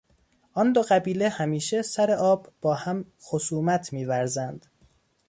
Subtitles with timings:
[0.53, 4.65] آن دو قبیله همیشه سر آب با هم خصومت میورزند.